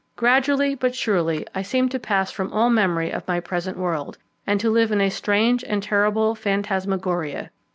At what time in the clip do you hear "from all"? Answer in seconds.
2.31-2.71